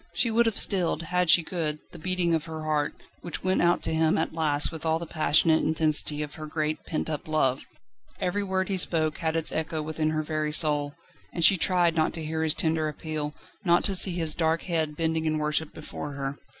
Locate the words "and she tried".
11.31-11.95